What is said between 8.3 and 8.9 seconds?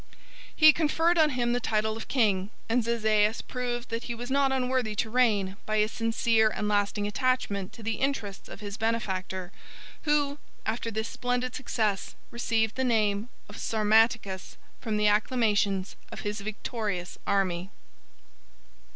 of his